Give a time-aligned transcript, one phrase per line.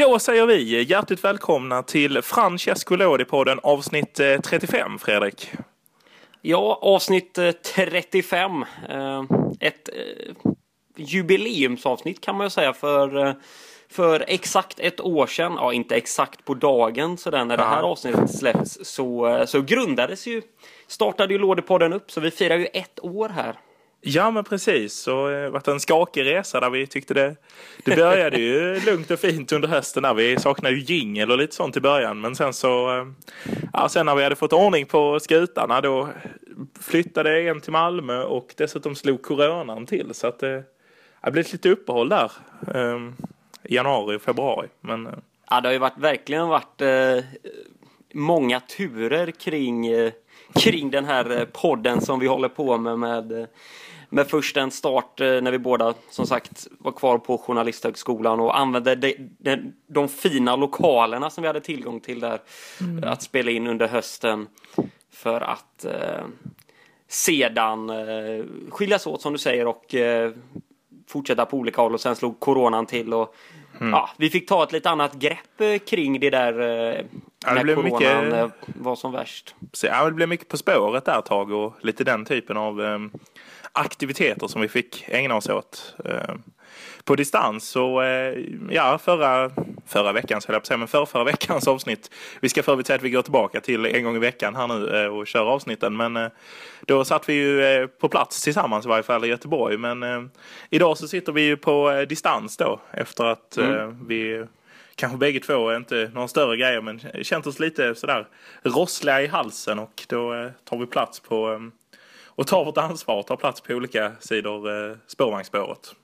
[0.00, 4.14] Då säger vi hjärtligt välkomna till Francesco Lodi-podden avsnitt
[4.44, 5.52] 35, Fredrik.
[6.40, 7.38] Ja, avsnitt
[7.74, 8.64] 35.
[9.60, 9.88] Ett
[10.96, 13.36] jubileumsavsnitt kan man ju säga för
[13.90, 18.30] för exakt ett år sedan, ja inte exakt på dagen sådär när det här avsnittet
[18.30, 20.42] släpps, så, så grundades ju,
[20.86, 23.56] startade ju Lådepodden upp, så vi firar ju ett år här.
[24.02, 27.36] Ja men precis, så det har varit en skakig resa där vi tyckte det,
[27.84, 31.54] det började ju lugnt och fint under hösten där vi saknade ju jingel och lite
[31.54, 33.06] sånt i början men sen så,
[33.72, 36.08] ja sen när vi hade fått ordning på skutarna då
[36.80, 40.64] flyttade en till Malmö och dessutom slog coronan till så att det,
[41.24, 42.32] det blev lite uppehåll där.
[42.74, 43.16] Um,
[43.62, 44.68] januari och februari.
[44.80, 45.06] Men...
[45.06, 45.12] Eh,
[45.50, 47.24] ja, det har ju varit, verkligen varit eh,
[48.12, 50.12] många turer kring, eh,
[50.54, 52.98] kring den här eh, podden som vi håller på med.
[52.98, 53.46] med eh,
[54.12, 58.94] med först en start när vi båda som sagt var kvar på Journalisthögskolan och använde
[58.94, 62.40] de, de, de fina lokalerna som vi hade tillgång till där
[62.80, 63.04] mm.
[63.04, 64.46] att spela in under hösten
[65.10, 66.24] för att eh,
[67.08, 70.32] sedan eh, skiljas åt som du säger och eh,
[71.06, 73.34] fortsätta på olika håll och sen slog coronan till och
[73.80, 73.92] mm.
[73.92, 77.04] ja, vi fick ta ett lite annat grepp eh, kring det där eh,
[77.46, 79.54] ja, det när coronan mycket, eh, var som värst.
[79.82, 83.10] Ja, det blev mycket På spåret där ett tag och lite den typen av
[83.72, 85.96] aktiviteter som vi fick ägna oss åt.
[87.04, 87.68] På distans.
[87.68, 88.38] Så eh,
[88.70, 89.50] ja, förra,
[89.86, 92.10] förra veckans, höll jag på att säga, men förra, förra veckans avsnitt.
[92.40, 95.02] Vi ska för säga att vi går tillbaka till en gång i veckan här nu
[95.02, 95.96] eh, och kör avsnitten.
[95.96, 96.28] Men eh,
[96.80, 99.76] då satt vi ju på plats tillsammans i varje fall i Göteborg.
[99.76, 100.30] Men
[100.70, 104.06] idag så sitter vi ju på distans då efter att mm.
[104.06, 104.44] vi
[104.94, 108.26] kanske bägge två, inte några större grejer, men känt oss lite sådär
[108.62, 111.70] rossliga i halsen och då tar vi plats på
[112.40, 115.94] och tar vårt ansvar och tar plats på olika sidor spårvagnsspåret.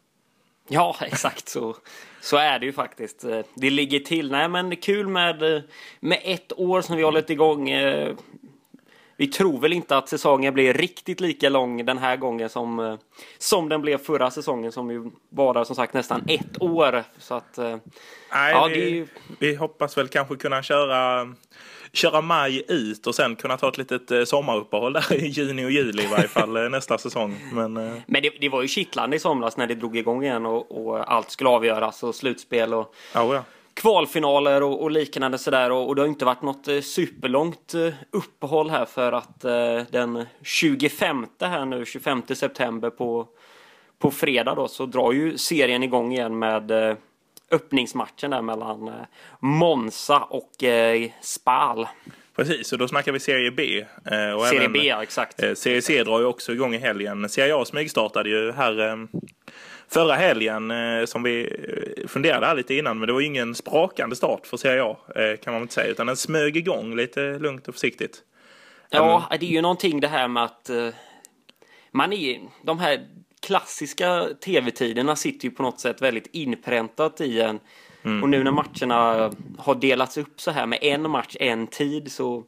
[0.69, 1.77] Ja, exakt så.
[2.21, 3.25] Så är det ju faktiskt.
[3.55, 4.31] Det ligger till.
[4.31, 5.63] Nej, men kul med,
[6.01, 7.71] med ett år som vi har hållit igång.
[9.17, 12.99] Vi tror väl inte att säsongen blir riktigt lika lång den här gången som,
[13.39, 17.05] som den blev förra säsongen som ju var som sagt nästan ett år.
[17.19, 17.59] Så att,
[18.33, 19.07] Nej, ja, vi, det...
[19.39, 21.29] vi hoppas väl kanske kunna köra
[21.97, 25.71] köra maj ut och sen kunna ta ett litet eh, sommaruppehåll där i juni och
[25.71, 27.37] juli i varje fall eh, nästa säsong.
[27.53, 30.47] Men, eh, Men det, det, var ju kittlande i somras när det drog igång igen
[30.47, 33.45] och, och allt skulle avgöras och slutspel och oh ja.
[33.75, 37.75] kvalfinaler och, och liknande sådär och, och det har inte varit något superlångt
[38.11, 39.41] uppehåll här för att
[39.91, 43.29] den 25 här nu, 25 september på
[43.99, 46.97] på fredag då så drar ju serien igång igen med
[47.51, 48.95] öppningsmatchen där mellan eh,
[49.41, 51.89] Monza och eh, Spal.
[52.37, 53.81] Precis, och då snackar vi Serie B.
[53.81, 55.59] Eh, och Serie även, B, ja, exakt.
[55.59, 57.29] Serie C drar ju också igång i helgen.
[57.29, 59.09] Serie A smygstartade ju här
[59.89, 60.73] förra helgen
[61.07, 61.57] som vi
[62.09, 64.97] funderade här lite innan, men det var ingen sprakande start för Serie A
[65.43, 68.23] kan man inte säga, utan den smög igång lite lugnt och försiktigt.
[68.91, 70.71] Ja, det är ju någonting det här med att
[71.91, 73.07] man är de här
[73.41, 77.61] klassiska tv-tiderna sitter ju på något sätt väldigt inpräntat i en.
[78.03, 78.23] Mm.
[78.23, 82.45] Och nu när matcherna har delats upp så här med en match, en tid så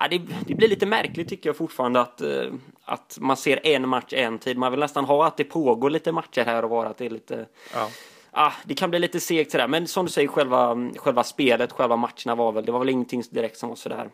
[0.00, 2.52] ja, det, det, blir lite märkligt tycker jag fortfarande att, uh,
[2.84, 4.58] att man ser en match, en tid.
[4.58, 7.10] Man vill nästan ha att det pågår lite matcher här och var att det är
[7.10, 7.88] lite ja.
[8.36, 11.96] Ah, det kan bli lite segt sådär, men som du säger, själva, själva spelet, själva
[11.96, 14.10] matcherna var väl, det var väl ingenting direkt som var sådär.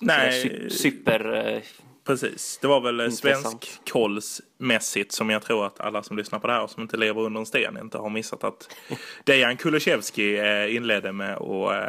[0.00, 0.70] Nej.
[0.70, 1.62] super uh,
[2.10, 6.52] Precis, det var väl svensk kollsmässigt som jag tror att alla som lyssnar på det
[6.52, 8.76] här och som inte lever under en sten inte har missat att
[9.24, 11.88] Dejan Kulusevski eh, inledde med att eh,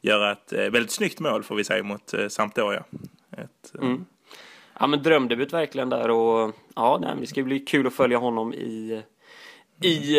[0.00, 2.84] göra ett eh, väldigt snyggt mål får vi säga mot Sampdoria.
[3.32, 4.04] Ett, mm.
[4.80, 8.54] Ja men drömdebut verkligen där och ja nej, det ska bli kul att följa honom
[8.54, 9.02] i,
[9.82, 10.16] i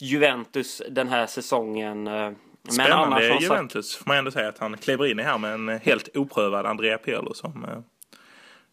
[0.00, 2.04] Juventus den här säsongen.
[2.04, 2.36] Men
[2.68, 6.16] Spännande Juventus får man ändå säga att han kliver in i här med en helt
[6.16, 7.84] oprövad Andrea Pirlo som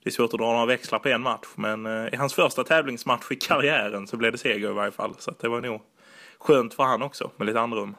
[0.07, 2.64] det är svårt att dra några växlar på en match, men eh, i hans första
[2.64, 5.14] tävlingsmatch i karriären så blev det seger i varje fall.
[5.20, 5.81] Så det var nog
[6.40, 7.96] skönt för han också, med lite andrum.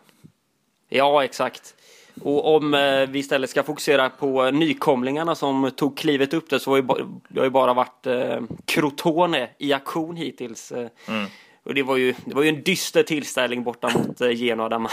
[0.89, 1.75] Ja, exakt.
[2.23, 6.71] Och om eh, vi istället ska fokusera på nykomlingarna som tog klivet upp det så
[6.71, 6.83] har
[7.29, 10.73] det har ju bara varit eh, Crotone i aktion hittills.
[10.73, 11.27] Mm.
[11.69, 14.79] Och det var ju, det var ju en dyster tillställning borta mot eh, Genoa där
[14.79, 14.91] man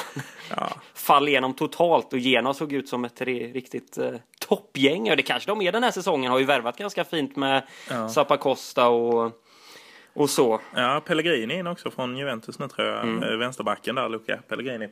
[0.49, 0.69] ja.
[0.93, 4.11] fall igenom totalt och Genoa såg ut som ett riktigt eh,
[4.47, 5.09] toppgäng.
[5.11, 8.09] Och det kanske de är den här säsongen, har ju värvat ganska fint med ja.
[8.09, 9.31] Zappacosta och,
[10.13, 10.61] och så.
[10.75, 13.23] Ja, Pellegrini in också från Juventus nu tror jag, mm.
[13.23, 14.89] Eh, vänsterbacken där, Luca Pellegrini.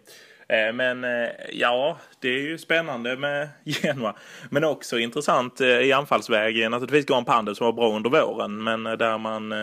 [0.47, 1.05] Eh, men
[1.51, 4.15] ja, det är ju spännande med Genoa.
[4.49, 8.63] Men också intressant i anfallsväg naturligtvis Goran Pandev som var bra under våren.
[8.63, 9.53] Men där man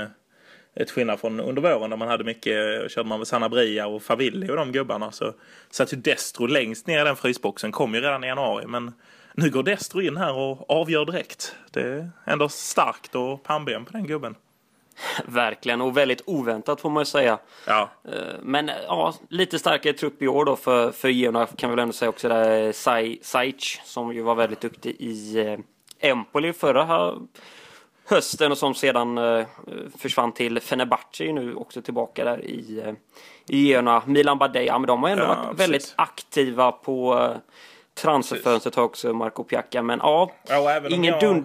[0.75, 4.50] Ett skillnad från under våren där man hade mycket, körde man med Sanabria och Favilli
[4.50, 5.34] och de gubbarna så
[5.70, 8.93] satt ju Destro längst ner i den frysboxen, kom ju redan i januari men
[9.35, 11.55] nu går Destro in här och avgör direkt.
[11.71, 14.35] Det är ändå starkt och pannben på den gubben.
[15.25, 17.38] Verkligen, och väldigt oväntat får man ju säga.
[17.67, 17.91] Ja.
[18.05, 18.12] Eh,
[18.43, 21.93] Men ja, lite starkare trupp i år då för, för Girona kan vi väl ändå
[21.93, 25.59] säga också där Sai, Saic som ju var väldigt duktig i eh,
[26.11, 27.15] Empoli förra här
[28.09, 29.47] hösten och som sedan eh,
[29.99, 32.94] försvann till Fenerbahce nu också tillbaka där i,
[33.49, 34.03] i Girona.
[34.06, 35.61] Milan Badei, ja men de har ändå Ja, varit precis.
[35.61, 37.29] väldigt aktiva på
[37.94, 41.44] transferfönstret har också Marco Piacca men ja, Ja, och ingen jag, dun...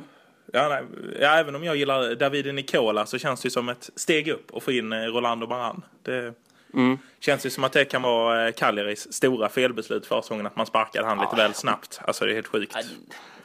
[0.54, 0.84] Ja, nej,
[1.22, 4.56] ja, även om jag gillar Davide Nicola så känns det ju som ett steg upp
[4.56, 5.86] att få in eh, Rolando Maran.
[6.04, 6.34] Det
[6.74, 6.98] Mm.
[7.20, 10.66] känns ju som att det kan vara eh, Cagliaris stora felbeslut förra säsongen att man
[10.66, 12.00] sparkade han lite väl snabbt.
[12.06, 12.78] Alltså det är helt sjukt.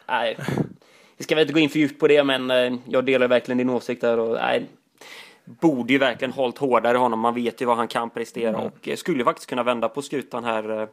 [0.06, 0.36] Nej,
[1.16, 3.58] vi ska väl inte gå in för djupt på det, men eh, jag delar verkligen
[3.58, 4.18] din åsikt där.
[4.18, 4.66] Och, nej,
[5.44, 7.20] borde ju verkligen hållit hårdare honom.
[7.20, 10.44] Man vet ju vad han kan prestera och eh, skulle faktiskt kunna vända på skutan
[10.44, 10.88] här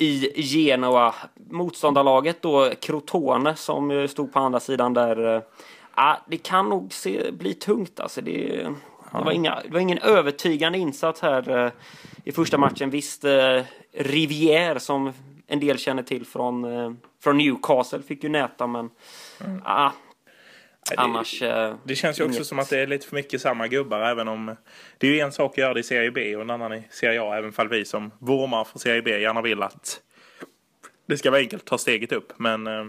[0.00, 1.14] i Genoa.
[1.50, 5.42] Motståndarlaget då, Crotone, som stod på andra sidan där.
[5.94, 8.20] ah, det kan nog se, bli tungt alltså.
[8.20, 8.66] Det,
[9.12, 11.72] det, var inga, det var ingen övertygande insats här eh,
[12.24, 12.90] i första matchen.
[12.90, 13.62] Visst, eh,
[13.92, 15.12] Rivière som
[15.46, 16.66] en del känner till från,
[17.22, 18.90] från Newcastle fick ju näta, men
[19.64, 19.90] ah,
[20.90, 21.42] Nej, det- annars...
[21.42, 22.46] eh, Det känns ju också inget.
[22.46, 24.56] som att det är lite för mycket samma gubbar även om
[24.98, 26.82] det är ju en sak att göra det i Serie B och en annan i
[26.90, 30.00] Serie A även fall vi som vurmar för Serie B gärna vill att
[31.06, 32.86] det ska vara enkelt att ta steget upp men eh,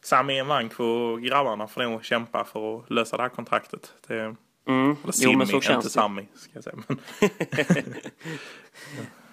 [0.00, 3.92] Sami Envank och grabbarna får nog kämpa för att lösa det här kontraktet.
[4.08, 4.34] Det,
[4.66, 4.84] Mm.
[4.90, 5.90] eller Jo, Simmi, men så inte känns det.
[5.90, 6.76] Sami ska jag säga.
[6.86, 6.98] Men,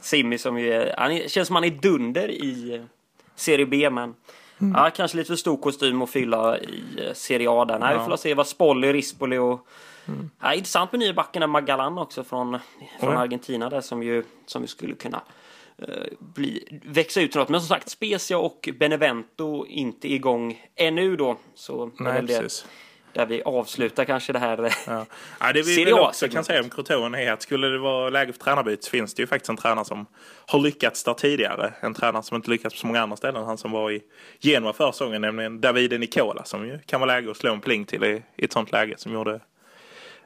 [0.01, 2.83] Simmi som ju är, han känns som han är dunder i eh,
[3.35, 4.15] Serie B men
[4.75, 7.79] ja, kanske lite för stor kostym att fylla i eh, Serie A där.
[7.79, 9.67] Nej, vi får se vad Spolli, Rispoli och
[10.41, 12.59] ja, intressant med nya backen Magalan också från,
[12.99, 13.19] från Ja.
[13.19, 15.21] Argentina där som ju, som ju skulle kunna
[15.77, 15.87] eh,
[16.19, 17.49] bli, växa ut något.
[17.49, 21.37] Men som sagt, Spezia och Benevento inte igång ännu då.
[21.55, 22.65] Så nej, det precis.
[23.13, 24.63] Där vi avslutar kanske det här.
[24.65, 25.05] eh, Ja.
[25.39, 28.39] Ja, det vi också kan säga om Crotone är att skulle det vara läge för
[28.39, 30.05] tränarbyte så finns det ju faktiskt en tränare som
[30.47, 31.73] har lyckats där tidigare.
[31.79, 33.43] En tränare som inte lyckats på så många andra ställen.
[33.43, 34.01] Han som var i
[34.39, 37.85] Genua förra säsongen, nämligen Davide Nicola som ju kan vara läge att slå en pling
[37.85, 39.39] till i, i ett sånt läge som gjorde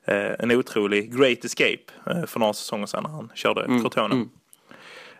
[0.06, 4.26] eh, en otrolig great escape eh, för några säsonger sedan när han körde Mm, Crotone.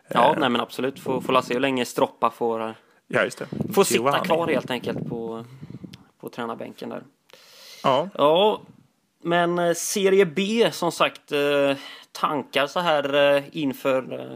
[0.08, 1.00] Ja, nej men absolut.
[1.00, 2.70] Får, får se hur länge Stroppa får eh,
[3.08, 3.46] Ja, just det.
[3.74, 5.44] Får sitta kvar helt enkelt på,
[6.20, 7.02] på tränarbänken där.
[7.82, 8.62] Ja, Ja,
[9.22, 11.76] men eh, Serie B som sagt eh,
[12.12, 14.28] tankar så här eh, inför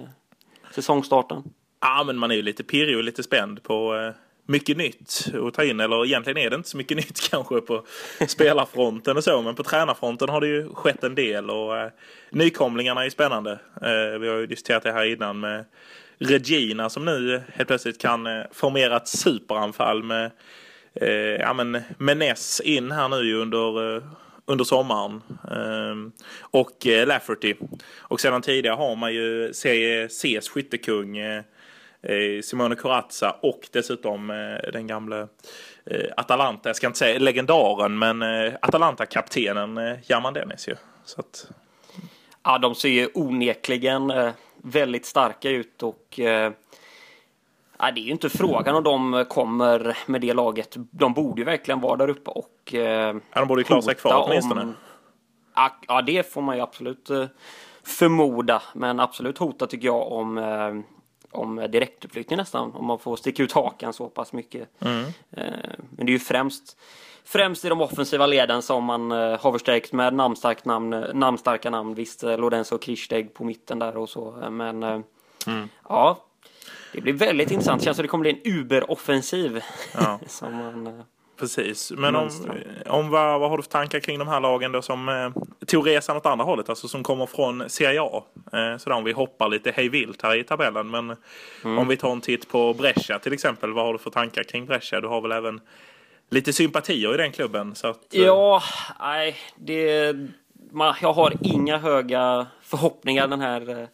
[0.74, 1.42] säsongstarten.
[1.80, 4.12] Ja, men man är ju lite pirrig och lite spänd på
[4.50, 5.80] mycket nytt att ta in.
[5.80, 7.84] Eller egentligen är det inte så mycket nytt kanske på
[8.26, 9.42] spelarfronten och så.
[9.42, 11.50] Men på tränarfronten har det ju skett en del.
[11.50, 11.90] Och eh,
[12.30, 13.52] nykomlingarna är ju spännande.
[13.82, 15.64] Eh, vi har ju diskuterat det här innan med
[16.18, 20.30] Regina som nu helt plötsligt kan eh, formera ett superanfall med
[20.94, 24.02] eh, ja, men Menes in här nu under eh,
[24.50, 25.22] under sommaren.
[25.50, 27.54] Eh, och eh, Lafferty.
[27.98, 31.42] Och sedan tidigare har man ju Serie C's skyttekung eh,
[32.02, 35.28] eh Simone Corazza och dessutom eh, den gamle
[35.86, 38.22] eh, Atalanta, jag ska inte säga legendaren, men
[38.62, 40.74] Atalanta-kaptenen German Dennis ju.
[41.04, 41.50] Så att,
[42.42, 44.12] Ja, de ser ju onekligen
[44.62, 46.20] väldigt starka ut och
[47.80, 48.82] ja, det är ju inte frågan om
[49.12, 50.76] de kommer med det laget.
[50.90, 53.94] De borde ju verkligen vara där uppe och eh, ja, de borde ju klara sig
[53.94, 54.62] kvar åtminstone.
[54.62, 54.74] om-
[55.88, 57.24] Ja, det får man ju absolut eh,
[57.82, 58.62] förmoda.
[58.74, 60.74] Men absolut hota tycker jag om, eh,
[61.40, 62.72] om direktuppflyttning nästan.
[62.74, 64.68] Om man får sticka ut hakan så pass mycket.
[64.80, 65.04] Mm.
[65.30, 65.44] Eh,
[65.90, 66.76] men det är ju främst
[67.24, 71.94] Främst i de offensiva leden som man eh, har förstärkt med namnstarkt namn, namnstarka namn.
[71.94, 74.40] Visst, eh, Lorenzo Kirsteg på mitten där och så.
[74.42, 75.68] eh, Men Mm.
[75.88, 76.18] ja,
[76.92, 77.82] det blir väldigt intressant.
[77.82, 79.60] Känns som det kommer bli en Uber-offensiv.
[79.94, 80.20] Ja.
[80.26, 80.92] som man, eh,
[81.40, 82.30] Precis, men om,
[82.86, 85.30] om vad, vad har du för tankar kring de här lagen då som eh,
[85.66, 88.24] tog resan åt andra hållet, alltså som kommer från Serie A?
[88.52, 91.16] Eh, sådär om vi hoppar lite hej vilt här i tabellen, men
[91.78, 94.66] om vi tar en titt på Brescia till exempel, vad har du för tankar kring
[94.66, 95.00] Brescia?
[95.00, 95.60] Du har väl även
[96.30, 97.74] lite sympatier i den klubben?
[97.74, 98.62] Så att, eh, Ja,
[99.00, 100.16] nej, det...
[100.72, 103.88] Man, jag har inga höga förhoppningar den här eh,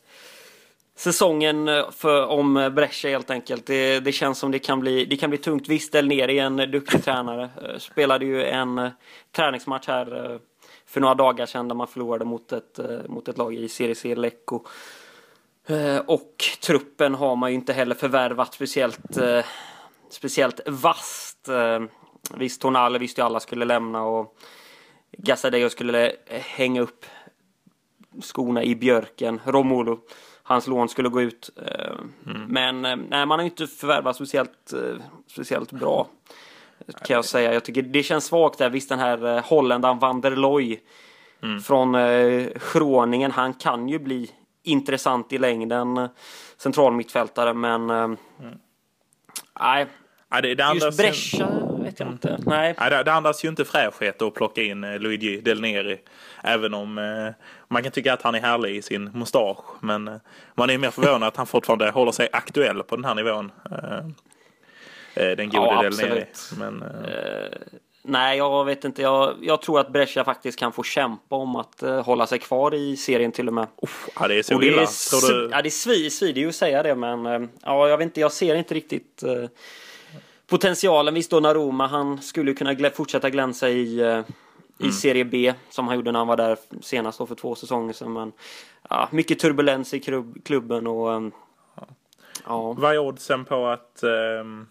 [0.97, 3.67] säsongen eh, för, om eh, Brescia helt enkelt.
[3.67, 5.69] Det, det känns som det kan bli, det kan bli tungt.
[5.69, 7.50] Visst, Del Neri är en eh, duktig tränare.
[7.79, 8.91] Spelade ju en
[9.33, 10.38] träningsmatch här
[10.87, 14.15] för några dagar sedan där man förlorade mot ett, mot ett lag i Serie C,
[14.15, 14.61] Lecco.
[16.07, 19.19] Och truppen har man ju inte heller förvärvat speciellt,
[20.11, 21.49] speciellt vasst.
[22.37, 24.37] Visst, Tonale visste ju alla skulle lämna och
[25.12, 27.07] Gassadeo skulle hänga upp
[28.23, 29.41] skorna i björken.
[29.45, 30.00] Romulo,
[30.47, 31.50] hans lån skulle gå ut.
[31.57, 31.95] Eh,
[32.49, 36.07] Men eh, nej, man har ju inte förvärvat speciellt, eh, speciellt bra.
[37.05, 37.55] Kan jag säga.
[37.55, 38.71] Jag tycker det känns svagt där.
[38.71, 40.81] Visst den här holländaren van der Looy
[41.65, 43.31] från eh, Groningen.
[43.31, 44.31] Han kan ju bli
[44.62, 46.09] intressant i längden.
[46.57, 48.09] Central mittfältare men eh,
[49.61, 49.87] nej,
[50.31, 52.38] Ja, det, det, just Brescia vet jag inte.
[52.47, 55.99] Nej, ja, det, det andas ju inte fräschhet att plocka in eh, Luigi Del Neri.
[56.45, 59.64] Även om eh, man kan tycka att han är härlig i sin mustasch.
[59.81, 60.14] Men eh,
[60.55, 63.52] man är mer förvånad att han fortfarande håller sig aktuell på den här nivån.
[63.71, 63.99] Eh,
[65.25, 66.25] eh, den gode Ja, Del Neri.
[66.59, 67.59] Men, eh,
[68.02, 69.02] nej, jag vet inte.
[69.02, 72.75] Jag, jag tror att Brescia faktiskt kan få kämpa om att eh, hålla sig kvar
[72.75, 73.66] i serien till och med.
[73.83, 74.83] uff, ja, det är så Och det, illa.
[74.83, 77.88] är, Tror du, sv- ja, det svi- svider ju att säga det, men eh, ja,
[77.88, 78.21] jag vet inte.
[78.21, 79.45] Jag ser inte riktigt eh,
[80.47, 81.15] potentialen.
[81.15, 84.21] Visst, Donnarumma, han skulle kunna glä- fortsätta glänsa i, eh,
[84.79, 87.93] i Serie B som han gjorde när han var där senast då för två säsonger
[87.93, 88.12] sedan.
[88.12, 88.33] Men
[88.91, 91.21] ja, mycket turbulens i klubb, klubben och eh,
[92.47, 92.73] ja.
[92.79, 94.67] Vad är oddsen på att ehm,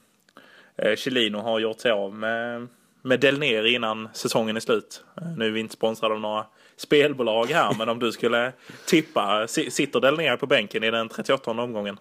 [0.77, 2.67] eh, Chilino har gjort sig av med,
[3.01, 5.03] med Del Neri innan säsongen är slut?
[5.21, 6.45] Eh, Nu är vi inte sponsrade av några
[6.77, 8.51] spelbolag här, men om du skulle
[8.87, 11.99] tippa, si- sitter Del Neri på bänken i den 38 omgången?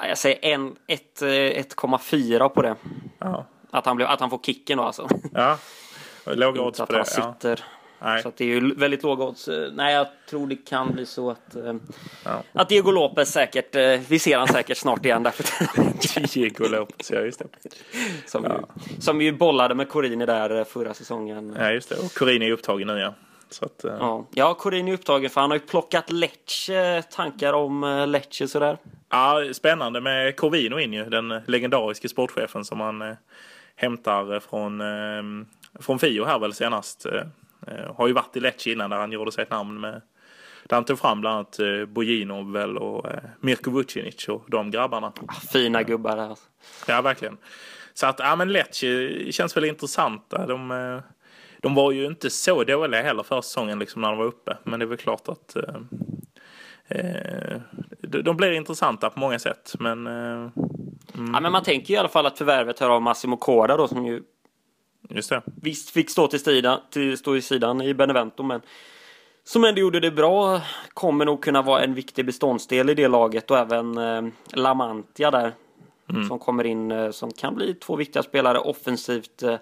[0.00, 2.74] Ja, Jag säger en- ett, eh, 1,4 på det.
[3.18, 5.08] Ja, Att han, blir, att han får kicken då alltså.
[5.34, 5.58] ja.
[6.26, 7.10] låga Inte odds att på han det.
[7.16, 7.32] Ja.
[7.34, 7.64] sitter.
[8.02, 8.22] Nej.
[8.22, 9.48] Så att det är ju väldigt låga odds.
[9.48, 11.74] Eh, Nej, jag tror det kan bli så att, eh,
[12.24, 12.42] Ja.
[12.52, 13.74] att Diego Lopez säkert,
[14.08, 15.44] vi ser han säkert snart igen därför
[16.34, 17.46] Diego Lopez, ja just det.
[18.26, 18.50] som, ju,
[19.00, 21.56] som ju bollade med Corini där förra säsongen.
[21.58, 21.96] Ja, just det.
[21.96, 23.14] Och Corini är upptagen nu ja.
[23.62, 27.84] Att, eh, Ja, ja Corini är upptagen för han har ju plockat Lecce, tankar om
[27.84, 28.78] eh, Lecce sådär.
[29.10, 33.14] Ja, spännande med Corvino in ju, den legendariske sportchefen som han eh,
[33.76, 35.46] hämtar från, eh,
[35.80, 37.06] från Fio här väl senast.
[37.06, 37.22] Eh,
[37.96, 40.02] har ju varit i Lecce innan där han gjorde sig ett namn med
[40.68, 41.58] där han tog fram bland annat
[41.88, 43.06] Bojinov väl och
[43.40, 45.12] Mirko Vucinic och de grabbarna.
[45.28, 46.38] Ah, Fina gubbar där.
[46.86, 47.36] Ja, verkligen.
[47.94, 50.46] Så att, ja men Lecce känns väl intressanta.
[50.46, 51.00] De,
[51.64, 54.56] de var ju inte så dåliga heller förra säsongen liksom när de var uppe.
[54.64, 55.74] Men det är väl klart att eh,
[56.88, 57.60] eh,
[58.00, 59.74] de de blir intressanta på många sätt.
[59.78, 60.50] Men eh,
[61.14, 64.06] Ja, men man tänker i alla fall att förvärvet här av Massimo Corda då som
[64.06, 64.22] ju
[65.08, 65.42] just det.
[65.62, 68.60] visst fick stå till sidan, till, stå i sidan i Benevento men
[69.44, 70.60] som ändå gjorde det bra
[70.94, 75.52] kommer nog kunna vara en viktig beståndsdel i det laget och även eh, Lamantia där
[76.28, 79.42] som kommer in eh, som kan bli två viktiga spelare offensivt.
[79.42, 79.56] Eh.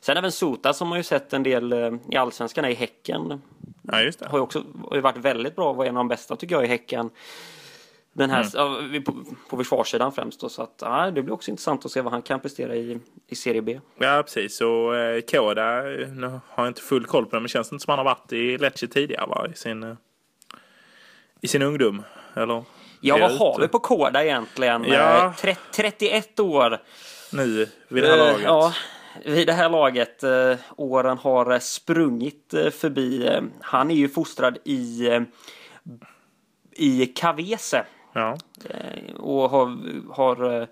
[0.00, 3.42] Sen även Sota som har ju sett en del eh, i Allsvenskan i Häcken.
[3.82, 4.26] Ja, just det.
[4.28, 6.64] Har ju också har ju varit väldigt bra, var en av de bästa tycker jag
[6.64, 7.10] i Häcken.
[8.12, 9.14] Den här, vi- på,
[9.50, 12.22] på försvarssidan främst då, så att ja, det blir också intressant att se vad han
[12.22, 13.80] kan prestera i, i Serie B.
[13.98, 14.60] Ja, precis.
[14.60, 17.84] Och eh, Koda, nu har jag inte full koll på det, men känns det inte
[17.84, 19.46] som han har varit i Lecce tidigare va?
[19.52, 19.96] I sin,
[21.40, 22.02] i sin ungdom?
[22.34, 22.64] Eller?
[23.00, 24.84] Ja, vad har vi på Koda egentligen?
[24.84, 25.24] Ja.
[25.26, 26.78] Eh, tre- 31 år.
[27.32, 28.42] Nu, vid det här Eh, laget?
[28.44, 28.72] Ja,
[29.24, 30.22] vid det här laget.
[30.22, 33.26] Eh, åren har eh, sprungit eh, förbi.
[33.26, 35.20] Eh, han är ju fostrad i, eh,
[36.72, 37.84] i Cavese.
[38.12, 38.36] Ja.
[38.70, 39.76] Eh, och har,
[40.14, 40.66] har eh,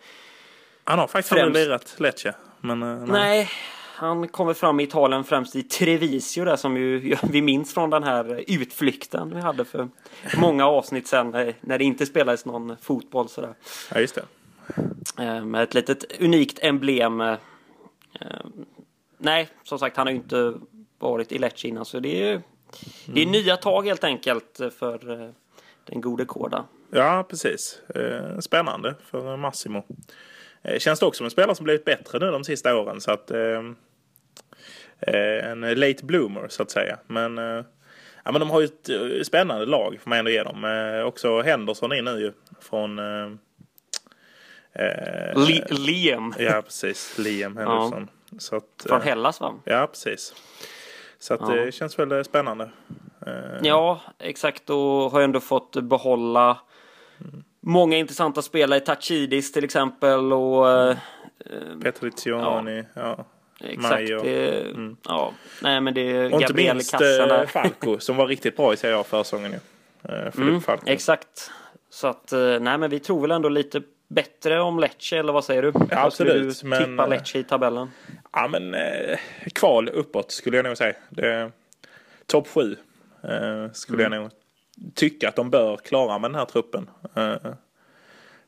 [0.85, 2.35] Han har faktiskt Främst- aldrig lirat Lecce.
[2.61, 3.09] Men, eh, nej.
[3.11, 3.50] Nej,
[3.99, 8.03] han kommer fram i Italien främst i Trevisio där som ju vi minns från den
[8.03, 9.88] här utflykten vi hade för
[10.38, 13.55] många avsnitt sen eh, när det inte spelades någon fotboll sådär.
[13.95, 14.25] Ja, just det.
[15.25, 17.21] Eh, Med ett litet unikt emblem.
[17.21, 17.37] eh,
[19.19, 20.55] Nej, som sagt han har ju inte
[20.99, 22.43] varit i Lecce innan så det är,
[23.07, 24.99] det är nya tag helt enkelt för
[25.85, 26.65] den gode Koda.
[26.91, 27.79] Ja, precis.
[28.41, 29.83] Spännande för Massimo.
[30.79, 33.00] Känns det också som en spelare som blivit bättre nu de sista åren.
[33.00, 33.62] Så att, eh,
[35.00, 36.99] en late bloomer så att säga.
[37.07, 37.65] Men, eh,
[38.25, 40.65] ja, men de har ju ett eh, spännande lag får man ändå ge dem.
[40.65, 42.99] Eh, också Henderson är nu ju från...
[42.99, 43.31] Eh,
[44.73, 47.19] eh, Li- Liam ja, precis.
[47.19, 48.09] Liam Henderson.
[48.38, 49.55] Så att, från eh, Hellas va?
[49.65, 50.35] ja, precis.
[51.19, 51.47] Så att Ja.
[51.55, 52.71] det känns väl spännande.
[53.26, 54.71] Eh, Ja, exakt.
[54.71, 54.76] Och
[55.11, 56.59] har ändå fått behålla
[57.61, 58.81] många intressanta spelare.
[58.81, 60.33] Tachidis till exempel.
[60.33, 60.97] Och, eh,
[61.83, 63.25] Petrizioni, ja.
[63.61, 63.83] Exakt.
[63.93, 64.23] Majo.
[64.23, 64.65] Det,
[65.05, 65.33] ja.
[65.63, 67.47] Nej, men det är Och inte Gabriel i minst eh.
[67.47, 69.59] Falco som var riktigt bra i Serie A förra säsongen ju.
[70.15, 71.51] Eh, Mm, exakt.
[71.91, 75.45] Så att, eh, nej men vi tror väl ändå lite bättre om Lecce, eller vad
[75.45, 75.73] säger du?
[75.73, 77.91] Skulle absolut, Du men- tippa Lecce i tabellen?
[78.33, 79.19] Ja men eh,
[79.55, 80.95] kval uppåt skulle jag nog säga.
[81.11, 81.51] Det-
[82.27, 82.77] Topp sju
[83.23, 84.13] eh, skulle Mm.
[84.13, 84.31] jag nog
[84.95, 86.91] tycka att de bör klara med den här truppen.
[87.17, 87.37] Eh,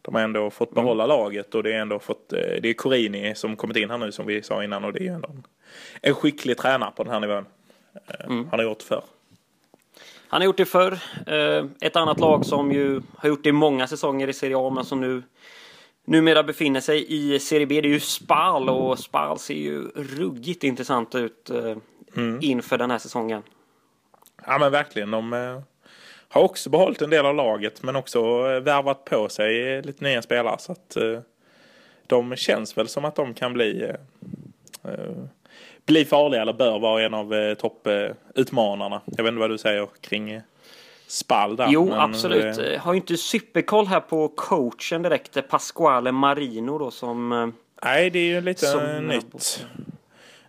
[0.08, 1.16] de har ändå fått behålla Mm.
[1.16, 4.12] laget och det är ändå fått, eh, det är Corini som kommit in här nu
[4.12, 5.42] som vi sa innan och det är ju ändå en,
[6.02, 7.46] en skicklig tränare på den här nivån.
[7.94, 8.48] Eh, Mm.
[8.50, 9.02] Han har gjort förr.
[10.28, 10.98] Han har gjort det förr.
[11.26, 14.70] Eh, ett annat lag som ju har gjort det i många säsonger i Serie A
[14.70, 15.22] men som nu
[16.04, 17.80] numera befinner sig i Serie B.
[17.80, 21.50] Det är ju Spal och Spal ser ju ruggigt intressant ut
[22.16, 22.38] mm.
[22.42, 23.42] inför den här säsongen.
[24.46, 25.10] Ja men verkligen.
[25.10, 25.32] De
[26.28, 30.22] har också behållit en del av laget men också eh, värvat på sig lite nya
[30.22, 30.56] spelare.
[30.58, 31.20] Så att eh,
[32.06, 33.92] de känns väl som att de kan bli
[34.84, 34.90] eh,
[35.86, 39.00] bli farliga eller bör vara en av topputmanarna.
[39.04, 40.40] Jag vet inte vad du säger kring
[41.06, 41.68] Spall där.
[41.70, 42.58] Jo, men, absolut.
[42.58, 45.48] Jag har ju inte superkoll här på coachen direkt.
[45.48, 47.52] Pasquale Marino då som...
[47.84, 49.66] Nej, det är ju lite nytt.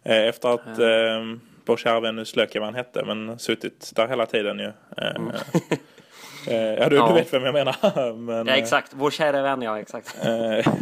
[0.04, 4.08] Efter att uh vår kära vän, nu slök jag vad han hette, men suttit där
[4.08, 4.72] hela tiden ju.
[4.98, 5.32] Mm.
[6.48, 7.08] Eh, ja, du, ja.
[7.08, 8.14] du vet vem jag menar.
[8.14, 8.92] Men, ja, exakt.
[8.96, 10.26] Vår kära vän, ja, exakt.
[10.26, 10.74] Eh,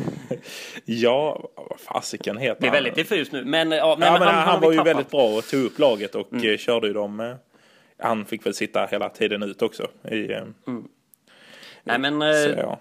[0.85, 2.57] ja, vad fasiken heter han?
[2.61, 3.45] Det är väldigt diffust nu.
[3.45, 6.15] Men, ja, men, ja, men han, han, var ju väldigt bra och tog upp laget
[6.15, 6.49] och mm.
[6.49, 7.35] Eh, körde ju dem.
[7.99, 9.87] Han fick väl sitta hela tiden ut också.
[10.11, 10.53] I, mm.
[11.83, 12.79] Nej, men så, ja.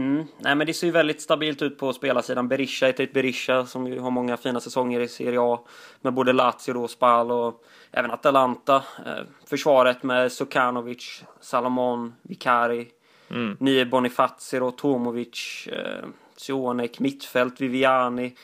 [0.00, 0.26] Mm.
[0.38, 2.48] Nej, men det ser ju väldigt stabilt ut på spelarsidan.
[2.48, 5.60] Berisha ett Berisha som ju har många fina säsonger i Serie A.
[6.00, 8.76] Med både Lazio och Spal och även Atalanta.
[9.06, 12.88] Eh, försvaret med Sukanovic, Salomon, Vicari,
[13.30, 13.56] mm.
[13.60, 18.36] nye Bonifacio, Tomovic, eh, Sionek, mittfält, Viviani,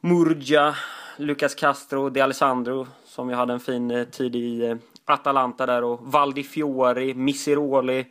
[0.00, 0.74] Murgia,
[1.16, 5.84] Lucas Castro, De Alessandro som ju hade en fin eh, tid i eh, Atalanta där
[5.84, 8.06] och Valdi Fiori, Misiroli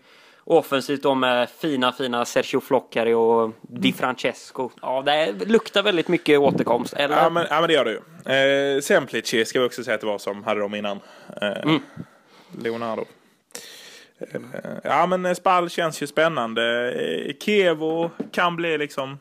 [0.52, 4.70] offensivt då med fina, fina Sergio Floccari och Di Francesco.
[4.82, 7.18] Ja, det luktar väldigt mycket återkomst, eller?
[7.18, 8.76] Ja, men, ja, men det gör det ju.
[8.76, 11.00] Eh, Semplici ska vi också säga att det var som hade dem innan.
[11.42, 11.80] Eh, mm.
[12.64, 13.06] Leonardo.
[14.20, 14.42] Eh,
[14.84, 16.94] ja, men Spall känns ju spännande.
[16.94, 19.20] Eh, Kevo kan bli liksom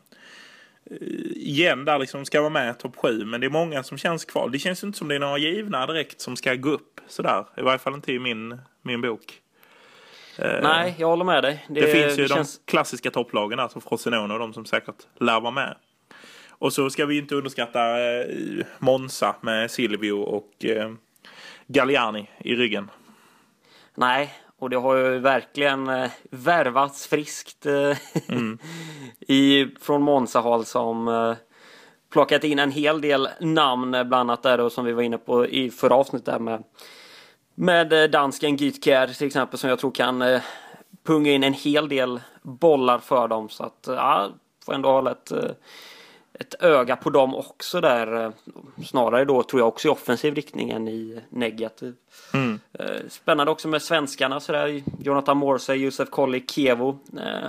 [0.91, 0.97] eh,
[1.35, 4.49] igen där liksom ska vara med topp 7 men det är många som känns kvar.
[4.49, 7.45] Det känns inte som det är några givna direkt som ska gå upp sådär.
[7.57, 9.40] I varje fall inte i min, min bok.
[10.37, 11.65] Eh, Nej, jag håller med dig.
[11.67, 15.39] Det, det finns ju det de klassiska topplagen som Frosinone och de som säkert lär
[15.39, 15.75] vara med.
[16.49, 18.25] Och så ska vi inte underskatta eh,
[18.79, 20.91] Monza med Silvio och eh,
[21.67, 22.91] Galliani i ryggen.
[23.95, 27.65] Nej, och det har ju verkligen värvats friskt
[28.27, 28.57] mm.
[29.19, 31.35] i, från Monza-håll som
[32.11, 35.47] plockat in en hel del namn bland annat där och som vi var inne på
[35.47, 36.63] i förra avsnittet där med
[37.55, 40.41] med eh, dansken Gytkär till exempel som jag tror kan eh,
[41.03, 43.49] punga in en hel del bollar för dem.
[43.49, 44.29] Så att eh, ja,
[44.65, 45.31] får ändå hålla ett,
[46.33, 48.31] ett öga på dem också där.
[48.85, 51.95] Snarare då tror jag också i offensiv riktning än i negativ.
[52.33, 52.59] Mm.
[53.09, 54.83] Spännande också med svenskarna sådär.
[54.99, 56.99] Jonathan Morsey, Josef Kolli, Kevo,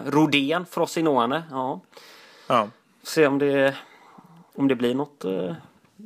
[0.07, 1.43] Rodén, Frosinone.
[1.51, 1.81] Ja.
[2.47, 2.69] ja.
[3.03, 3.77] Se om det,
[4.55, 5.25] om det blir något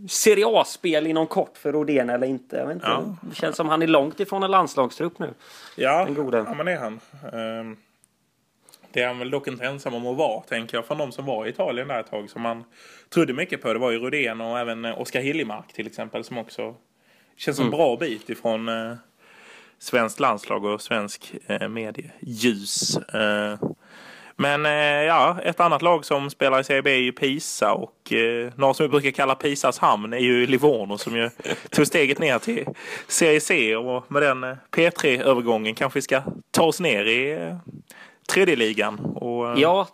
[0.08, 2.56] Serie A-spel inom kort för Rodén eller inte.
[2.56, 2.86] Jag vet inte.
[2.86, 3.16] Ja.
[3.20, 5.34] Det känns som han är långt ifrån en landslagstrupp nu.
[5.76, 7.00] Ja, ja men är han.
[7.32, 7.76] Ehm,
[8.92, 10.86] det är han väl dock inte ensam om att vara, tänker jag.
[10.86, 12.64] Från de som var i Italien där ett tag som man
[13.08, 13.72] trodde mycket på.
[13.72, 16.74] Det var ju Rodén och även Oskar Hiljemark till exempel som också
[17.36, 17.78] känns som en mm.
[17.78, 18.94] bra bit ifrån eh,
[19.78, 22.96] svenskt landslag och svensk eh, medieljus.
[22.96, 23.58] Eh,
[24.36, 24.72] men eh,
[25.04, 28.74] ja, ett annat lag som spelar i Serie B är ju Pisa och eh, några
[28.74, 31.30] som vi brukar kalla Pisas hamn är ju Livorno som ju
[31.70, 32.66] tog steget ner till
[33.08, 37.56] Serie C och med den eh, P3-övergången kanske vi ska ta oss ner i eh,
[38.28, 38.98] tredje ligan.
[38.98, 39.88] Och, eh, ja,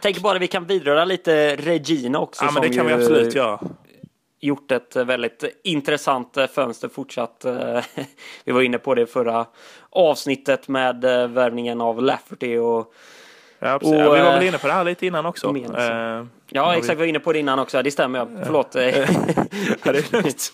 [0.00, 2.44] tänk bara vi kan vidröra lite Regina också.
[2.44, 3.60] Ja, men det kan vi absolut göra
[4.40, 7.44] gjort ett väldigt intressant eh, fönster fortsatt.
[8.44, 9.46] Vi var inne på det förra
[9.90, 11.00] avsnittet med
[11.30, 12.94] värvningen av Lafferty och
[13.64, 15.54] Ja, Och, ja, vi var väl eh, inne på det här lite innan också.
[15.54, 16.96] Uh, ja, exakt.
[16.96, 17.82] Vi var inne på det innan också.
[17.82, 18.18] Det stämmer.
[18.18, 18.28] Ja.
[18.44, 18.68] Förlåt.
[18.74, 20.52] ja, det är lugnt.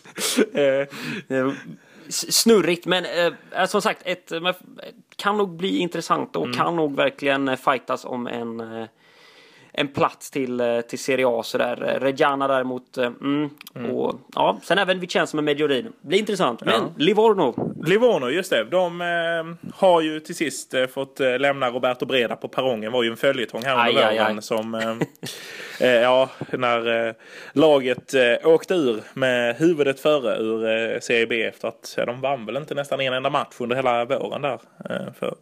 [2.09, 4.33] Snurrigt, men eh, som sagt, ett,
[5.17, 6.57] kan nog bli intressant och mm.
[6.57, 8.87] kan nog verkligen fightas om en eh,
[9.73, 11.99] en plats till, eh, till Serie A sådär.
[12.01, 13.91] Reggiana däremot, eh, mm, mm.
[13.91, 15.93] och ja, sen även Vicenza med Mediorin.
[16.01, 16.65] Blir intressant.
[16.65, 16.93] Men ja.
[16.97, 17.75] Livorno.
[17.87, 18.65] Livorno, just det.
[18.65, 22.93] De eh, har ju till sist eh, fått eh, lämna Roberto Breda på perrongen.
[22.93, 24.75] var ju en följetong här under våren som,
[25.81, 27.15] eh, ja, när
[27.59, 32.57] laget åkte ur med huvudet före ur Serie B efter att, ja, de vann väl
[32.57, 34.61] inte nästan en enda match under hela våren där.
[35.19, 35.35] för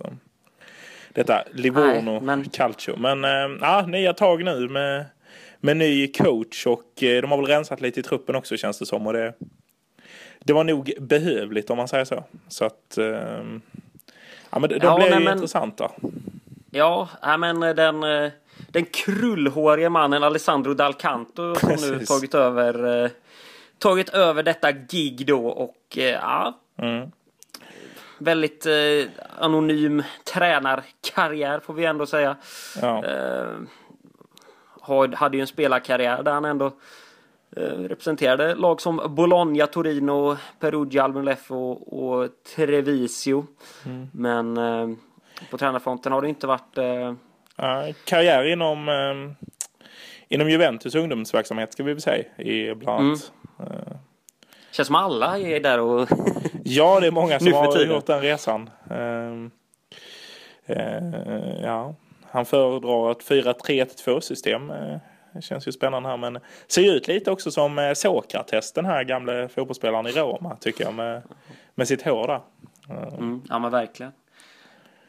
[1.18, 2.44] detta Livorno Nej, men...
[2.44, 2.96] Calcio.
[2.96, 5.04] Men äh, ja, nya tag nu med,
[5.60, 8.86] med ny coach och äh, de har väl rensat lite i truppen också känns det
[8.86, 9.06] som.
[9.06, 9.34] Och det,
[10.40, 12.24] det var nog behövligt om man säger så.
[12.48, 13.06] Så att äh,
[14.50, 15.90] ja, men de ja, blev nej, ju intressanta.
[16.70, 18.00] Ja, men den,
[18.68, 23.10] den krullhårige mannen Alessandro Dal Canto som nu tagit över,
[23.78, 26.58] tagit över detta gig då och ja.
[26.78, 27.10] Mm
[28.18, 28.72] väldigt eh,
[29.38, 30.02] anonym
[30.34, 32.36] tränarkarriär får vi ändå säga.
[32.80, 33.04] Ja.
[33.04, 33.56] Eh,
[35.14, 36.66] hade ju en spelarkarriär där han ändå
[37.56, 43.46] eh, representerade lag som Bologna, Torino, Perugia, Albion och, och Trevisio.
[44.12, 44.88] Men eh,
[45.50, 47.14] på tränarfronten har det inte varit eh,
[47.60, 49.46] Ja, karriär inom, eh,
[50.28, 52.24] inom Juventus ungdomsverksamhet ska vi väl säga.
[52.36, 53.32] I bland annat.
[54.70, 56.08] Känns som alla är där och
[56.68, 58.70] Ja, det är många som har gjort den resan.
[58.90, 59.50] Ehm,
[60.66, 61.94] eh, ja.
[62.30, 64.70] Han föredrar ett 4-3-2 system.
[64.70, 64.96] Eh,
[65.32, 68.84] det känns ju spännande här men ser ju ut lite också som eh, Sokrates den
[68.84, 71.22] här gamla fotbollsspelaren i Roma tycker jag med,
[71.74, 72.40] med sitt hår där.
[73.18, 74.12] Mm, ja men verkligen.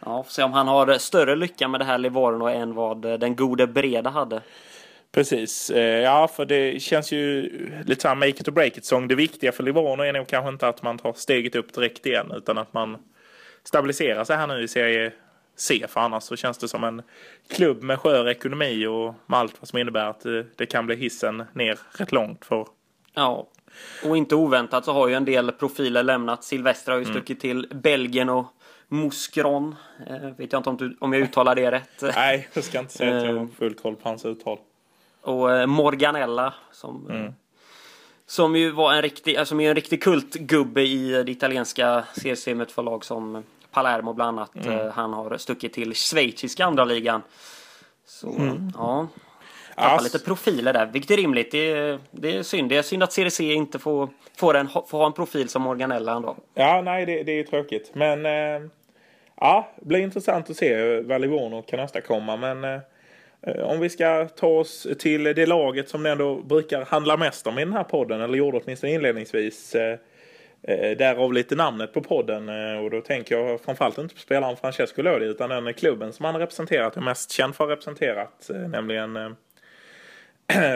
[0.06, 3.36] Ja, får se om han har större lycka med det här Livorno än vad den
[3.36, 4.42] gode Breda hade.
[5.12, 7.50] Precis, eh, ja för det känns ju
[7.86, 9.08] lite såhär make it or break it sång.
[9.08, 12.32] Det viktiga för Livorno är nog kanske inte att man tar steget upp direkt igen
[12.36, 12.98] utan att man
[13.64, 15.12] stabiliserar sig här nu i serie
[15.56, 17.02] C för annars så känns det som en
[17.50, 20.96] klubb med skör ekonomi och med allt vad som innebär att det, det kan bli
[20.96, 22.68] hissen ner rätt långt för
[23.14, 23.48] Ja,
[24.06, 26.44] och inte oväntat så har ju en del profiler lämnat.
[26.44, 28.46] Silvestre har ju stuckit till Belgien och
[28.88, 29.76] Muskron.
[30.08, 32.02] Eh, vet jag inte om, du, om jag uttalar det rätt.
[32.16, 33.48] Nej, jag ska inte säga att jag har Eh.
[33.58, 34.58] full koll på hans uttal.
[35.22, 37.32] Och eh, Morganella som, eh,
[38.26, 42.72] som ju var en riktig, alltså, som är en riktig kultgubbe i det italienska seriesystemet
[42.72, 44.66] för lag som Palermo bland annat.
[44.66, 47.22] Eh, Han har stuckit till schweiziska andra ligan.
[48.06, 48.28] Så
[48.78, 49.08] ja,
[49.76, 51.52] tappar Ja, lite profiler där, vilket är rimligt.
[51.52, 52.70] Det är, det är synd.
[52.70, 55.62] Det är synd att Serie C inte får, får, en, får ha en profil som
[55.62, 56.36] Morganella ändå.
[56.54, 57.92] Ja, nej, det, det är tråkigt.
[57.94, 58.70] Men eh,
[59.36, 62.38] ja, det blir intressant att se vad Livorno kan åstadkomma.
[62.38, 62.82] Men
[63.42, 67.48] Eh, om vi ska ta oss till det laget som det ändå brukar handla mest
[67.48, 69.76] om i den här podden, eller gjorde åtminstone inledningsvis.
[69.76, 70.00] Eh,
[70.64, 72.50] eh, därav lite namnet på podden.
[72.80, 76.36] Och då tänker jag framförallt inte på spelaren Francesco Lodi, utan den klubben som han
[76.36, 78.50] har representerat och mest känd för att ha representerat.
[78.50, 79.14] Nämligen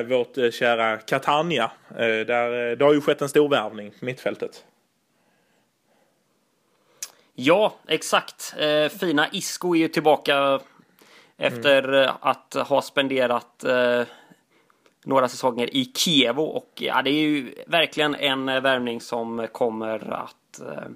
[0.08, 1.71] vårt kära Catania.
[1.97, 4.63] Där, det har ju skett en stor värvning på mittfältet.
[7.36, 8.56] Ja, exakt.
[8.99, 10.60] Fina Isco är ju tillbaka
[11.38, 14.02] efter eh, att ha spenderat eh,
[15.06, 20.13] några säsonger i Kiev och ja, det är ju verkligen en eh, värvning som kommer
[20.13, 20.91] att eh,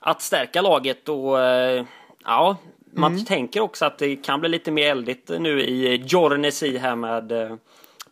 [0.00, 1.84] att stärka laget och eh,
[2.24, 2.56] ja,
[2.92, 7.32] man tänker också att det kan bli lite mer eldigt nu i Giornesi här med
[7.32, 7.56] eh,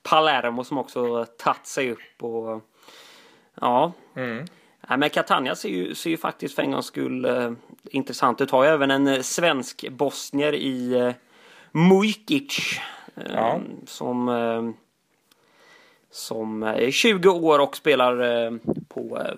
[0.02, 2.62] Palermo som också tagit sig upp och
[3.60, 3.92] ja.
[4.88, 7.52] Nej, men Catania ser ju, ser ju faktiskt för en gångs skull eh,
[7.90, 8.50] intressant ut.
[8.50, 11.12] Har ju även en eh, svensk bosnier i eh,
[11.72, 12.78] Mujkic.
[13.16, 13.60] Eh, Ja.
[13.86, 14.70] Som, eh,
[16.10, 18.50] som är 20 år och spelar eh,
[18.88, 19.34] på eh,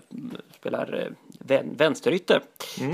[0.55, 2.43] spelar vän, vänsterytter.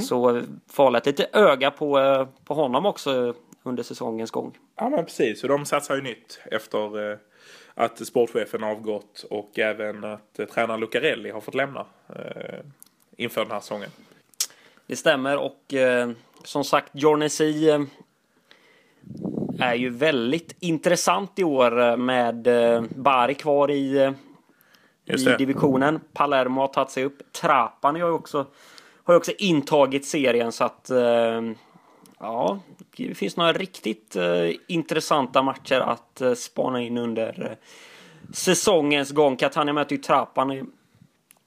[0.01, 4.59] Så eh, får hålla ett lite öga på, på honom också under säsongens gång.
[4.77, 7.19] Ja men precis, och de satsar ju nytt efter
[7.75, 12.61] att sportchefen avgått och även att eh, tränaren Lucarelli har fått lämna eh,
[13.17, 13.91] inför den här säsongen.
[14.87, 16.11] Det stämmer och eh,
[16.45, 17.81] som sagt Jornesi eh,
[19.59, 23.97] är ju väldigt intressant i år eh, med eh, Bari kvar i,
[25.07, 26.01] eh, i divisionen.
[26.13, 27.33] Palermo har tagit sig upp.
[27.33, 28.47] Trapani har ju också,
[29.05, 30.91] har också intagit serien så att
[32.19, 32.59] ja,
[32.97, 37.67] det finns några riktigt eh, intressanta matcher att eh, spana in under eh,
[38.33, 39.37] säsongens gång.
[39.37, 40.65] Catania möter ju Trapani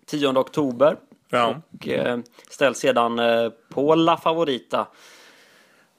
[0.05, 0.97] 10 oktober.
[1.29, 1.61] Ja.
[1.71, 4.87] Och eh, ställs sedan eh, på La Favorita.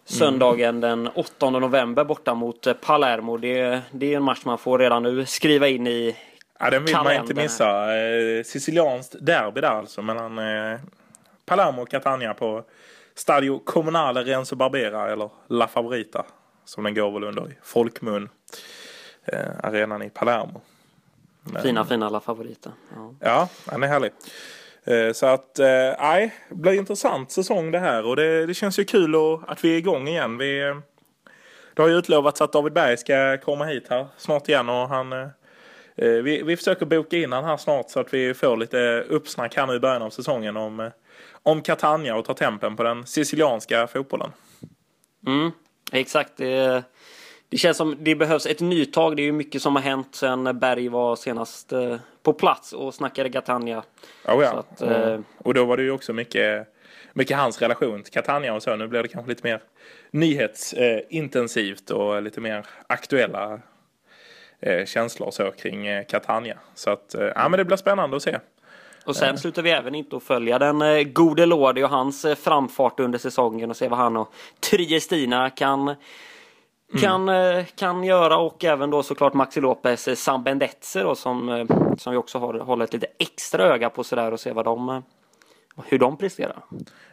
[0.05, 3.37] Söndagen den 8 november borta mot eh, Palermo.
[3.37, 6.17] Det, det är en match man får redan nu skriva in i
[6.59, 7.97] ja, den vill man inte missa.
[7.97, 10.79] Eh, Sicilianskt derby där alltså mellan eh,
[11.47, 12.65] Palermo och Catania på
[13.19, 16.25] Stadio Comunale Renzo Barbera eller La Favorita
[16.65, 18.29] som den går väl under i folkmun.
[19.25, 20.61] Eh, arenan i Palermo.
[21.43, 22.73] Men- fina, fina La Favorita.
[22.95, 23.15] Ja.
[23.21, 24.13] Ja, han är härlig.
[24.85, 25.67] Eh, Så att, eh,
[25.99, 29.65] nej, det blir intressant säsong det här och det, det känns ju kul och, att
[29.65, 30.39] vi är igång igen.
[30.39, 30.77] Vi, eh,
[31.75, 35.13] det har ju utlovats att David Berg ska komma hit här snart igen och han
[35.13, 35.29] eh,
[35.97, 39.57] eh, vi, vi försöker boka in han här snart så att vi får lite uppsnack
[39.57, 40.91] här nu i början av säsongen om, eh,
[41.43, 44.33] om Catania och ta tempen på den sicilianska fotbollen.
[45.27, 45.51] Mm,
[45.93, 46.33] exakt.
[46.37, 46.83] Det,
[47.49, 49.17] det känns som det behövs ett nytag.
[49.17, 52.95] Det är ju mycket som har hänt sen Berg var senast eh, på plats och
[52.95, 53.83] snackade Catania.
[54.25, 54.51] Oh ja.
[54.51, 56.69] Att, eh, och, och då var det ju också mycket,
[57.13, 58.77] mycket hans relation till Catania och så.
[58.77, 59.61] Nu blir det kanske lite mer
[60.11, 63.61] nyhetsintensivt och lite mer aktuella
[64.61, 66.59] eh, känslor så kring eh, Catania.
[66.75, 68.39] Så att, eh, ja men det blir spännande att se.
[69.09, 72.35] Och sen slutar vi även inte att följa den eh, gode Lordi och hans eh,
[72.35, 75.95] framfart under säsongen och se vad han och Triestina kan
[77.01, 81.67] kan, eh, kan göra och även då såklart Maxi Lopez Sambendetze då som,
[81.99, 85.03] som vi också har, håller ett lite extra öga på sådär och se vad de,
[85.87, 86.65] hur de presterar.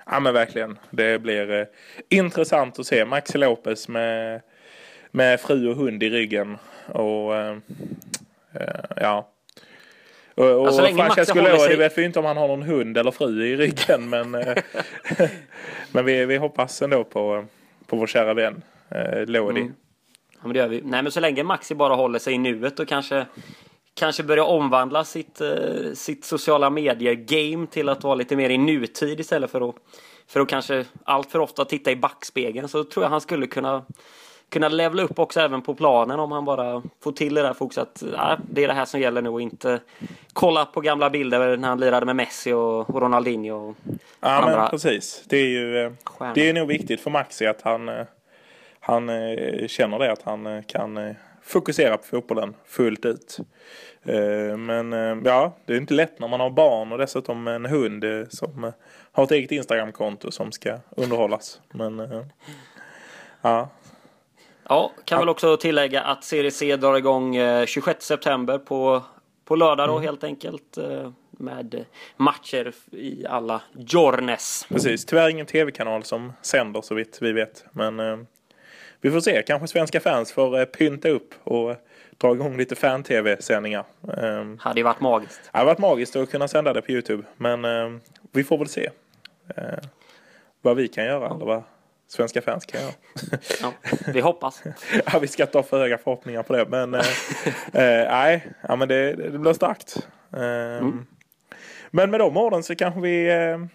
[0.05, 0.79] Ja men verkligen.
[0.89, 1.65] Det blir eh,
[2.09, 4.41] intressant att se Maxi Lopez med,
[5.11, 6.57] med fru och hund i ryggen.
[6.87, 7.57] Och eh,
[8.95, 9.31] ja.
[10.35, 12.37] Och, och Ja, så länge Maxi Francesco håller Lodi sig- vet vi inte om han
[12.37, 14.09] har någon hund eller fru i ryggen.
[14.09, 14.57] Men, eh,
[15.91, 17.45] men vi, vi hoppas ändå på,
[17.87, 19.61] på vår kära vän eh, Lodi.
[19.61, 19.73] Mm.
[20.31, 20.81] Ja, men det gör vi.
[20.81, 23.25] Nej, men så länge Maxi bara håller sig i nuet och kanske
[23.97, 29.19] Kanske börja omvandla sitt, eh, sitt sociala medier-game till att vara lite mer i nutid
[29.19, 29.75] istället för att,
[30.27, 33.85] för att kanske allt för ofta titta i backspegeln så tror jag han skulle kunna
[34.49, 37.77] kunna levla upp också även på planen om han bara får till det där fokus
[37.77, 39.79] att ja, det är det här som gäller nu och inte
[40.33, 43.69] kolla på gamla bilder när han lirade med Messi och, och Ronaldinho.
[43.69, 43.75] Och
[44.19, 45.23] Ja andra men precis.
[45.27, 46.35] Det är ju eh, stjärnor.
[46.35, 48.05] det är nog viktigt för Maxi att han, eh,
[48.79, 53.37] han eh, känner det att han kan fokusera på fotbollen fullt ut.
[54.57, 54.91] Men
[55.25, 58.71] ja, det är inte lätt när man har barn och dessutom en hund som
[59.11, 61.61] har ett eget Instagramkonto som ska underhållas.
[61.71, 62.25] Men
[63.41, 63.69] ja,
[64.69, 69.03] Ja, kan väl också tillägga att Serie C drar igång eh, 26 september på,
[69.45, 70.77] på lördag då helt enkelt.
[70.77, 71.85] eh, Med
[72.17, 74.65] matcher i alla Jornes.
[74.69, 75.05] precis.
[75.05, 77.65] Tyvärr ingen tv-kanal som sänder så vitt vi vet.
[77.71, 78.17] Men eh,
[79.01, 79.43] vi får se.
[79.47, 81.77] Kanske svenska fans får eh, pynta upp och eh,
[82.17, 83.85] dra igång lite fan-tv-sändningar.
[84.17, 85.39] Eh, Hade ju varit magiskt.
[85.51, 87.23] Det hade varit magiskt att kunna sända det på Youtube.
[87.37, 87.97] Men eh,
[88.31, 88.89] vi får väl se.
[89.57, 89.63] Eh,
[90.61, 91.63] vad vi kan göra eller vad
[92.07, 92.93] svenska fans kan göra.
[93.61, 93.73] Ja,
[94.13, 94.63] vi hoppas.
[95.13, 96.65] ja, vi ska inte ha för höga förhoppningar på det.
[96.65, 96.99] Men eh,
[97.73, 100.07] eh, nej, ja, men det, det blir starkt.
[100.33, 100.89] Eh,
[101.91, 103.65] Men med de orden så kanske vi, eh,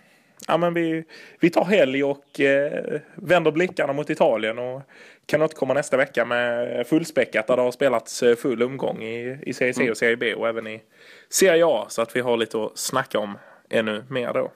[0.49, 1.05] ja, men vi,
[1.41, 4.59] vi tar helg och eh, vänder blickarna mot Italien.
[4.59, 4.83] Och
[5.27, 9.75] kan återkomma nästa vecka med fullspäckat där det har spelats full omgång i, i Serie
[9.75, 10.83] C och Serie B och även i
[11.29, 11.87] Serie A.
[11.89, 13.39] Så att vi har lite att snacka om
[13.71, 14.51] ännu mer då.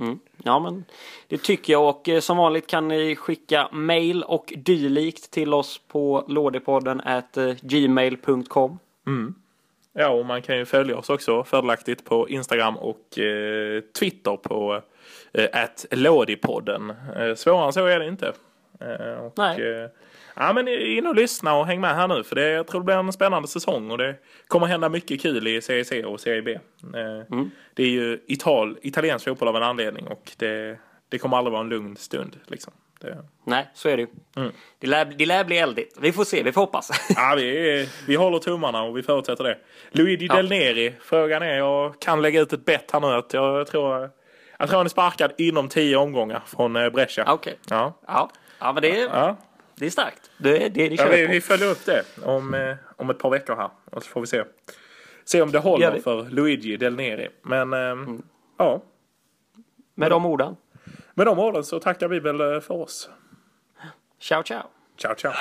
[0.00, 0.18] Mm.
[0.44, 0.84] Ja, men
[1.28, 5.80] det tycker jag och eh, som vanligt kan ni skicka mail och dylikt till oss
[5.88, 8.78] på lådepodden at eh, gmail.com.
[9.92, 14.82] Ja, och man kan ju följa oss också fördelaktigt på Instagram och eh, Twitter på
[15.32, 16.90] eh, lådipodden.
[17.16, 18.32] Eh, svårare än så är det inte.
[18.80, 19.90] Eh, och, Nej.
[20.34, 22.84] Ja, men in och lyssna och häng med här nu för det, jag tror det
[22.84, 24.14] blir en spännande säsong och det
[24.48, 26.52] kommer hända mycket kul i Serie C och Serie B.
[26.52, 27.42] Eh,
[27.74, 31.62] Det är ju Ital, italiensk fotboll av en anledning och det, det kommer aldrig vara
[31.62, 32.36] en lugn stund.
[32.46, 32.72] Liksom.
[33.00, 34.08] Det, Nej, så är det ju.
[34.36, 34.52] Mm.
[34.78, 35.98] Det, lär, det lär bli eldigt.
[36.00, 36.90] Vi får se, vi får hoppas.
[37.16, 39.58] Ja, vi, vi håller tummarna och vi förutsätter det.
[39.90, 40.34] Luigi Ja.
[40.34, 44.10] Del Neri, frågan är, jag kan lägga ut ett bett här nu att jag, tror
[44.58, 47.32] jag tror han är sparkad inom tio omgångar från eh, Brescia.
[47.32, 47.58] Okej.
[47.70, 47.98] Ja.
[48.06, 48.30] Ja.
[48.58, 49.36] ja, men det är, Ja.
[49.80, 50.30] Det är starkt.
[50.36, 51.32] Det, det, det Ja, kör vi, på.
[51.32, 53.70] vi följer upp det om, eh, om ett par veckor här.
[53.84, 54.44] Och så får vi se.
[55.24, 57.28] Se om det håller för Luigi Del Neri.
[57.42, 58.18] Men eh,
[58.58, 58.82] ja,
[59.94, 60.56] Med de orden.
[61.14, 63.10] med de orden så tackar vi väl eh, för oss.
[64.20, 64.62] Ciao, ciao.
[64.96, 65.32] Ciao, ciao.